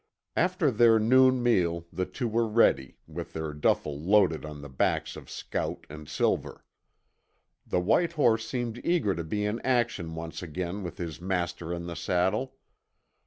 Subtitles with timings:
[0.35, 5.15] After their noon meal the two were ready, with their duffle loaded on the backs
[5.15, 6.65] of Scout and Silver.
[7.67, 11.85] The white horse seemed eager to be in action once again with his master in
[11.85, 12.55] the saddle.